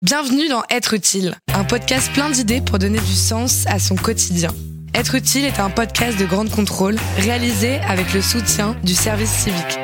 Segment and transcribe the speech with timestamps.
[0.00, 4.50] Bienvenue dans Être utile, un podcast plein d'idées pour donner du sens à son quotidien.
[4.94, 9.76] Être utile est un podcast de grande contrôle réalisé avec le soutien du service civique.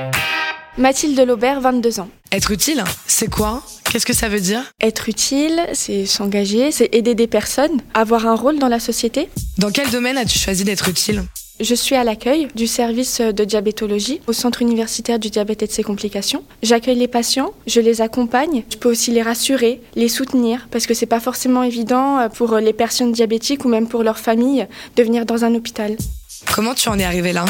[0.79, 2.09] Mathilde Laubert, 22 ans.
[2.31, 3.65] Être utile, c'est quoi?
[3.91, 4.63] Qu'est-ce que ça veut dire?
[4.81, 9.29] Être utile, c'est s'engager, c'est aider des personnes, avoir un rôle dans la société.
[9.59, 11.25] Dans quel domaine as-tu choisi d'être utile?
[11.61, 15.73] Je suis à l'accueil du service de diabétologie au Centre universitaire du diabète et de
[15.73, 16.43] ses complications.
[16.65, 20.95] J'accueille les patients, je les accompagne, je peux aussi les rassurer, les soutenir, parce que
[20.95, 25.27] c'est pas forcément évident pour les personnes diabétiques ou même pour leur famille de venir
[25.27, 25.97] dans un hôpital.
[26.53, 27.45] Comment tu en es arrivé là?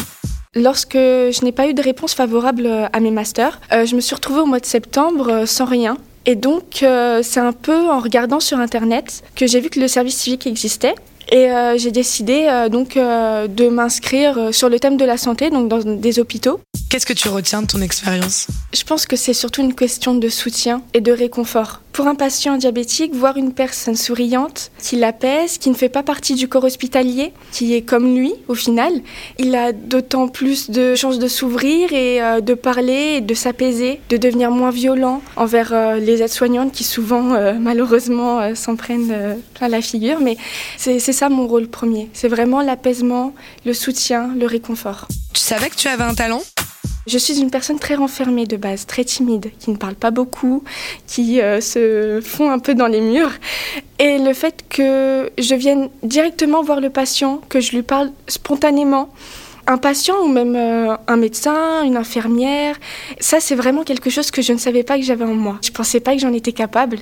[0.54, 4.14] Lorsque je n'ai pas eu de réponse favorable à mes masters, euh, je me suis
[4.14, 5.96] retrouvée au mois de septembre euh, sans rien.
[6.26, 9.88] Et donc, euh, c'est un peu en regardant sur Internet que j'ai vu que le
[9.88, 10.94] service civique existait.
[11.30, 15.50] Et euh, j'ai décidé euh, donc euh, de m'inscrire sur le thème de la santé,
[15.50, 16.60] donc dans des hôpitaux.
[16.90, 18.46] Qu'est-ce que tu retiens de ton expérience?
[18.72, 21.80] Je pense que c'est surtout une question de soutien et de réconfort.
[21.94, 26.34] Pour un patient diabétique, voir une personne souriante, qui l'apaise, qui ne fait pas partie
[26.34, 28.92] du corps hospitalier, qui est comme lui au final,
[29.38, 34.00] il a d'autant plus de chances de s'ouvrir et euh, de parler, et de s'apaiser,
[34.10, 39.68] de devenir moins violent envers euh, les aides-soignantes qui souvent euh, malheureusement s'en prennent plein
[39.68, 40.18] la figure.
[40.18, 40.36] Mais
[40.76, 42.10] c'est ça mon rôle premier.
[42.12, 45.06] C'est vraiment l'apaisement, le soutien, le réconfort.
[45.32, 46.42] Tu savais que tu avais un talent?
[47.06, 50.64] Je suis une personne très renfermée de base, très timide, qui ne parle pas beaucoup,
[51.06, 53.32] qui euh, se fond un peu dans les murs.
[53.98, 59.10] Et le fait que je vienne directement voir le patient, que je lui parle spontanément,
[59.66, 62.76] un patient ou même euh, un médecin, une infirmière,
[63.18, 65.58] ça c'est vraiment quelque chose que je ne savais pas que j'avais en moi.
[65.62, 66.98] Je pensais pas que j'en étais capable.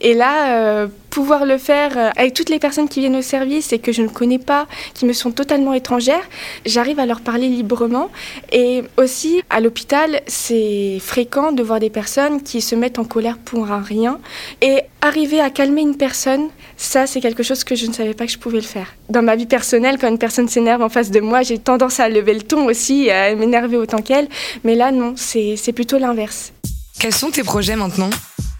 [0.00, 3.72] Et là, euh, pouvoir le faire euh, avec toutes les personnes qui viennent au service
[3.72, 6.22] et que je ne connais pas, qui me sont totalement étrangères,
[6.64, 8.10] j'arrive à leur parler librement.
[8.52, 13.38] Et aussi, à l'hôpital, c'est fréquent de voir des personnes qui se mettent en colère
[13.38, 14.18] pour un rien.
[14.62, 18.26] Et arriver à calmer une personne, ça c'est quelque chose que je ne savais pas
[18.26, 18.94] que je pouvais le faire.
[19.08, 22.08] Dans ma vie personnelle, quand une personne s'énerve en face de moi, j'ai tendance à
[22.08, 24.28] lever le ton aussi, à m'énerver autant qu'elle.
[24.64, 26.52] Mais là, non, c'est plutôt l'inverse.
[26.98, 28.10] Quels sont tes projets maintenant?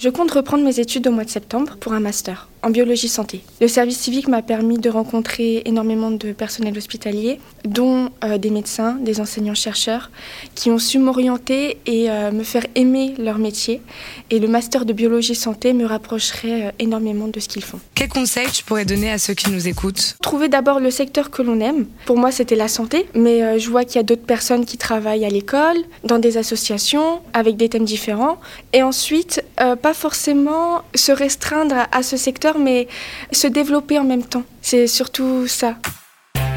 [0.03, 3.43] Je compte reprendre mes études au mois de septembre pour un master en biologie santé.
[3.61, 8.97] Le service civique m'a permis de rencontrer énormément de personnel hospitalier, dont euh, des médecins,
[9.01, 10.11] des enseignants-chercheurs,
[10.55, 13.81] qui ont su m'orienter et euh, me faire aimer leur métier.
[14.31, 17.81] Et le master de biologie santé me rapprocherait euh, énormément de ce qu'ils font.
[17.95, 20.17] Quels conseils tu pourrais donner à ceux qui nous écoutent?
[20.23, 21.87] Trouver d'abord le secteur que l'on aime.
[22.07, 25.25] Pour moi, c'était la santé, mais je vois qu'il y a d'autres personnes qui travaillent
[25.25, 28.39] à l'école, dans des associations, avec des thèmes différents.
[28.73, 32.89] Et ensuite, pas forcément se restreindre à, à ce secteur, mais
[33.33, 34.45] se développer en même temps.
[34.63, 35.77] C'est surtout ça.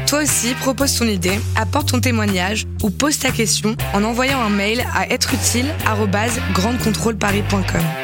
[0.06, 4.50] Toi aussi, propose ton idée, apporte ton témoignage ou pose ta question en envoyant un
[4.50, 8.03] mail à êtreutile@grandecontrôleparis.com.